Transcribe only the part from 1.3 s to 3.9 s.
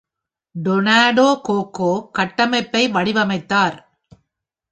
Cocoa கட்டமைப்பை வடிவமைத்தார்.